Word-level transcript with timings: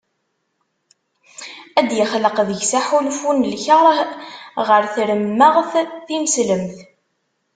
Ad 1.79 1.85
d-ixleq 1.89 2.37
deg-s 2.49 2.71
aḥulfu 2.79 3.31
n 3.33 3.47
lkerh 3.53 4.07
ɣer 4.67 4.81
tremmeɣt 4.95 5.71
tineslemt. 6.05 6.75